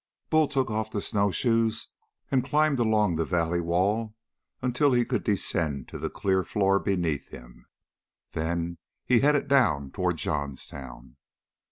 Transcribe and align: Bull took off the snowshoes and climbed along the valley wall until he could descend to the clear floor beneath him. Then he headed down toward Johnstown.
Bull 0.31 0.47
took 0.47 0.71
off 0.71 0.89
the 0.89 0.99
snowshoes 0.99 1.89
and 2.31 2.43
climbed 2.43 2.79
along 2.79 3.13
the 3.17 3.23
valley 3.23 3.61
wall 3.61 4.15
until 4.59 4.93
he 4.93 5.05
could 5.05 5.23
descend 5.23 5.87
to 5.89 5.99
the 5.99 6.09
clear 6.09 6.43
floor 6.43 6.79
beneath 6.79 7.27
him. 7.27 7.67
Then 8.31 8.79
he 9.05 9.19
headed 9.19 9.47
down 9.47 9.91
toward 9.91 10.17
Johnstown. 10.17 11.17